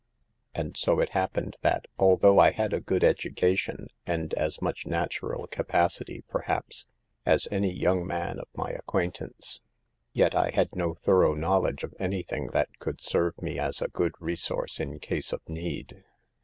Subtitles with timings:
[0.55, 5.45] And so it happened that, although I had a good education, and as much natural
[5.45, 6.87] capacity, perhaps,
[7.23, 9.61] as any young man of my acquaintance,
[10.11, 13.89] yet I had no thorough knowl edge of anything that could serve me as a
[13.89, 16.03] good resource in case of need.